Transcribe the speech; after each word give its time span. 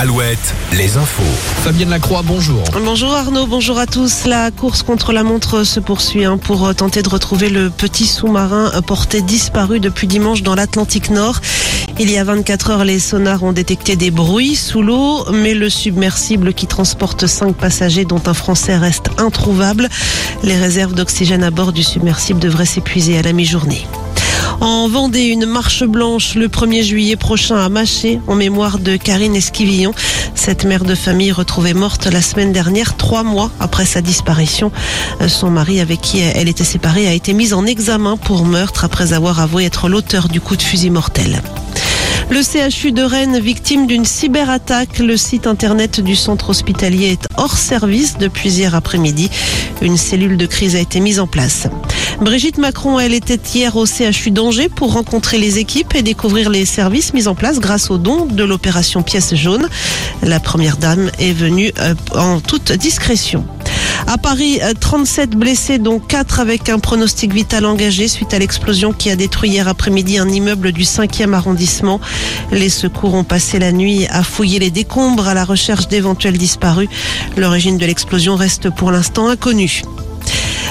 Alouette, 0.00 0.54
les 0.72 0.96
infos. 0.96 1.22
Fabienne 1.62 1.90
Lacroix, 1.90 2.22
bonjour. 2.24 2.64
Bonjour 2.82 3.12
Arnaud, 3.12 3.46
bonjour 3.46 3.78
à 3.78 3.84
tous. 3.84 4.24
La 4.24 4.50
course 4.50 4.82
contre 4.82 5.12
la 5.12 5.24
montre 5.24 5.62
se 5.62 5.78
poursuit 5.78 6.24
hein, 6.24 6.38
pour 6.38 6.74
tenter 6.74 7.02
de 7.02 7.08
retrouver 7.10 7.50
le 7.50 7.68
petit 7.68 8.06
sous-marin 8.06 8.70
porté 8.80 9.20
disparu 9.20 9.78
depuis 9.78 10.06
dimanche 10.06 10.42
dans 10.42 10.54
l'Atlantique 10.54 11.10
Nord. 11.10 11.40
Il 11.98 12.10
y 12.10 12.16
a 12.16 12.24
24 12.24 12.70
heures, 12.70 12.84
les 12.86 12.98
sonars 12.98 13.42
ont 13.42 13.52
détecté 13.52 13.94
des 13.94 14.10
bruits 14.10 14.56
sous 14.56 14.80
l'eau, 14.80 15.26
mais 15.34 15.52
le 15.52 15.68
submersible 15.68 16.54
qui 16.54 16.66
transporte 16.66 17.26
cinq 17.26 17.54
passagers, 17.54 18.06
dont 18.06 18.22
un 18.24 18.32
Français, 18.32 18.78
reste 18.78 19.10
introuvable. 19.18 19.86
Les 20.42 20.56
réserves 20.56 20.94
d'oxygène 20.94 21.44
à 21.44 21.50
bord 21.50 21.74
du 21.74 21.82
submersible 21.82 22.40
devraient 22.40 22.64
s'épuiser 22.64 23.18
à 23.18 23.22
la 23.22 23.34
mi-journée. 23.34 23.86
En 24.60 24.88
Vendée, 24.88 25.24
une 25.24 25.46
marche 25.46 25.84
blanche 25.84 26.34
le 26.34 26.48
1er 26.48 26.82
juillet 26.82 27.16
prochain 27.16 27.56
à 27.56 27.70
Maché 27.70 28.20
en 28.26 28.34
mémoire 28.34 28.78
de 28.78 28.96
Karine 28.96 29.34
Esquivillon. 29.34 29.94
Cette 30.34 30.64
mère 30.64 30.84
de 30.84 30.94
famille 30.94 31.32
retrouvée 31.32 31.72
morte 31.72 32.06
la 32.06 32.20
semaine 32.20 32.52
dernière, 32.52 32.98
trois 32.98 33.22
mois 33.22 33.50
après 33.58 33.86
sa 33.86 34.02
disparition. 34.02 34.70
Son 35.28 35.50
mari 35.50 35.80
avec 35.80 36.02
qui 36.02 36.20
elle 36.20 36.48
était 36.48 36.64
séparée 36.64 37.08
a 37.08 37.14
été 37.14 37.32
mis 37.32 37.54
en 37.54 37.64
examen 37.64 38.18
pour 38.18 38.44
meurtre 38.44 38.84
après 38.84 39.14
avoir 39.14 39.40
avoué 39.40 39.64
être 39.64 39.88
l'auteur 39.88 40.28
du 40.28 40.42
coup 40.42 40.56
de 40.56 40.62
fusil 40.62 40.90
mortel. 40.90 41.40
Le 42.30 42.42
CHU 42.42 42.92
de 42.92 43.02
Rennes, 43.02 43.40
victime 43.40 43.88
d'une 43.88 44.04
cyberattaque. 44.04 45.00
Le 45.00 45.16
site 45.16 45.48
internet 45.48 46.00
du 46.00 46.14
centre 46.14 46.50
hospitalier 46.50 47.08
est 47.08 47.26
hors 47.36 47.58
service 47.58 48.18
depuis 48.18 48.50
hier 48.50 48.76
après-midi. 48.76 49.28
Une 49.82 49.96
cellule 49.96 50.36
de 50.36 50.46
crise 50.46 50.76
a 50.76 50.78
été 50.78 51.00
mise 51.00 51.18
en 51.18 51.26
place. 51.26 51.66
Brigitte 52.20 52.58
Macron, 52.58 53.00
elle 53.00 53.14
était 53.14 53.40
hier 53.52 53.74
au 53.74 53.84
CHU 53.84 54.30
d'Angers 54.30 54.68
pour 54.68 54.92
rencontrer 54.92 55.38
les 55.38 55.58
équipes 55.58 55.96
et 55.96 56.02
découvrir 56.02 56.50
les 56.50 56.66
services 56.66 57.14
mis 57.14 57.26
en 57.26 57.34
place 57.34 57.58
grâce 57.58 57.90
au 57.90 57.98
don 57.98 58.26
de 58.26 58.44
l'opération 58.44 59.02
pièce 59.02 59.34
jaune. 59.34 59.68
La 60.22 60.38
première 60.38 60.76
dame 60.76 61.10
est 61.18 61.32
venue 61.32 61.72
euh, 61.80 61.94
en 62.14 62.40
toute 62.40 62.70
discrétion. 62.70 63.44
À 64.12 64.18
Paris, 64.18 64.58
37 64.80 65.34
euh, 65.34 65.38
blessés, 65.38 65.78
dont 65.78 66.00
4 66.00 66.40
avec 66.40 66.68
un 66.68 66.80
pronostic 66.80 67.32
vital 67.32 67.64
engagé 67.64 68.08
suite 68.08 68.34
à 68.34 68.40
l'explosion 68.40 68.92
qui 68.92 69.08
a 69.08 69.14
détruit 69.14 69.50
hier 69.50 69.68
après-midi 69.68 70.18
un 70.18 70.28
immeuble 70.28 70.72
du 70.72 70.82
5e 70.82 71.32
arrondissement. 71.32 72.00
Les 72.50 72.70
secours 72.70 73.14
ont 73.14 73.22
passé 73.22 73.60
la 73.60 73.70
nuit 73.70 74.08
à 74.10 74.24
fouiller 74.24 74.58
les 74.58 74.72
décombres 74.72 75.28
à 75.28 75.34
la 75.34 75.44
recherche 75.44 75.86
d'éventuels 75.86 76.38
disparus. 76.38 76.88
L'origine 77.36 77.78
de 77.78 77.86
l'explosion 77.86 78.34
reste 78.34 78.68
pour 78.70 78.90
l'instant 78.90 79.28
inconnue. 79.28 79.82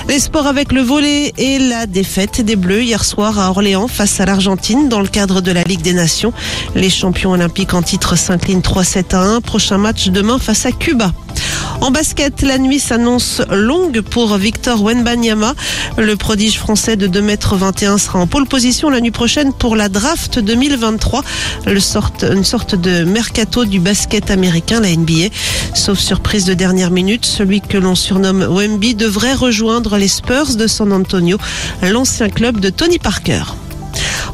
Les 0.10 0.20
sports 0.20 0.48
avec 0.48 0.74
le 0.74 0.82
volet 0.82 1.32
et 1.38 1.60
la 1.60 1.86
défaite 1.86 2.42
des 2.42 2.58
Bleus 2.58 2.84
hier 2.84 3.06
soir 3.06 3.40
à 3.40 3.52
Orléans 3.52 3.88
face 3.88 4.20
à 4.20 4.26
l'Argentine 4.26 4.90
dans 4.90 5.00
le 5.00 5.08
cadre 5.08 5.40
de 5.40 5.54
la 5.54 5.64
Ligue 5.64 5.82
des 5.82 5.94
Nations. 5.94 6.34
Les 6.76 6.90
champions 6.90 7.32
olympiques 7.32 7.74
en 7.74 7.84
titre 7.84 8.18
s'inclinent 8.18 8.60
3-7 8.60 9.16
à 9.16 9.22
1. 9.22 9.40
Prochain 9.40 9.78
match 9.78 10.10
demain 10.10 10.40
face 10.40 10.66
à 10.66 10.74
Cuba. 10.74 11.14
En 11.82 11.92
basket, 11.92 12.42
la 12.42 12.58
nuit 12.58 12.80
s'annonce 12.80 13.42
longue 13.50 14.02
pour 14.02 14.36
Victor 14.36 14.84
Wenbanyama. 14.84 15.56
Le 15.98 16.16
prodige 16.18 16.60
français 16.60 16.98
de 16.98 17.08
2m21 17.08 17.98
sera 17.98 18.20
en 18.20 18.28
pole 18.28 18.46
position 18.46 18.90
la 18.90 19.00
nuit 19.00 19.12
prochaine 19.12 19.54
pour 19.54 19.78
la 19.78 19.88
draft 19.88 20.40
2023, 20.40 21.24
le 21.66 21.80
sorte, 21.80 22.26
une 22.30 22.44
sorte 22.44 22.76
de 22.76 23.06
mercato 23.06 23.64
du 23.64 23.80
basket 23.80 24.30
américain, 24.30 24.82
la 24.82 24.94
NBA. 24.94 25.30
Sauf 25.74 26.00
surprise 26.00 26.44
de 26.44 26.54
dernière 26.54 26.92
minute, 26.92 27.26
celui 27.26 27.62
que 27.62 27.78
l'on 27.78 27.96
surnomme 27.96 28.46
Wemby 28.50 28.96
devrait 28.96 29.34
rejoindre 29.34 29.98
les 29.98 30.10
Spurs 30.10 30.56
de 30.56 30.68
San 30.68 30.92
Antonio, 30.92 31.38
l'ancien 31.82 32.30
club 32.30 32.60
de 32.60 32.70
Tony 32.70 33.00
Parker. 33.00 33.44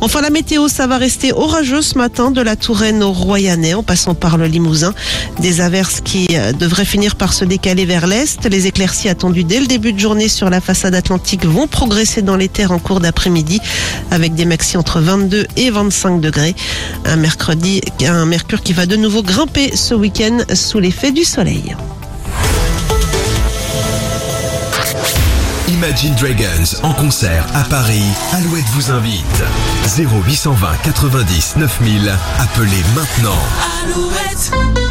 Enfin, 0.01 0.21
la 0.21 0.29
météo, 0.29 0.67
ça 0.67 0.87
va 0.87 0.97
rester 0.97 1.33
orageux 1.33 1.81
ce 1.81 1.97
matin 1.97 2.31
de 2.31 2.41
la 2.41 2.55
Touraine 2.55 3.03
au 3.03 3.11
Royanais 3.11 3.73
en 3.73 3.83
passant 3.83 4.13
par 4.13 4.37
le 4.37 4.47
Limousin. 4.47 4.93
Des 5.39 5.61
averses 5.61 6.01
qui 6.01 6.27
euh, 6.33 6.51
devraient 6.53 6.85
finir 6.85 7.15
par 7.15 7.33
se 7.33 7.45
décaler 7.45 7.85
vers 7.85 8.07
l'est. 8.07 8.45
Les 8.45 8.67
éclaircies 8.67 9.09
attendues 9.09 9.43
dès 9.43 9.59
le 9.59 9.67
début 9.67 9.93
de 9.93 9.99
journée 9.99 10.29
sur 10.29 10.49
la 10.49 10.61
façade 10.61 10.95
atlantique 10.95 11.45
vont 11.45 11.67
progresser 11.67 12.21
dans 12.21 12.35
les 12.35 12.49
terres 12.49 12.71
en 12.71 12.79
cours 12.79 12.99
d'après-midi 12.99 13.61
avec 14.11 14.35
des 14.35 14.45
maxi 14.45 14.77
entre 14.77 14.99
22 14.99 15.47
et 15.57 15.69
25 15.69 16.19
degrés. 16.19 16.55
Un 17.05 17.15
mercredi, 17.15 17.81
un 18.05 18.25
mercure 18.25 18.61
qui 18.61 18.73
va 18.73 18.85
de 18.85 18.95
nouveau 18.95 19.23
grimper 19.23 19.75
ce 19.75 19.93
week-end 19.93 20.37
sous 20.53 20.79
l'effet 20.79 21.11
du 21.11 21.23
soleil. 21.23 21.75
Imagine 25.75 26.15
Dragons 26.15 26.79
en 26.83 26.93
concert 26.93 27.45
à 27.53 27.65
Paris. 27.65 28.05
Alouette 28.31 28.63
vous 28.75 28.91
invite. 28.91 29.43
0820 29.97 30.77
90 30.83 31.57
9000. 31.57 32.17
Appelez 32.39 32.83
maintenant. 32.95 33.37
Alouette 33.83 34.84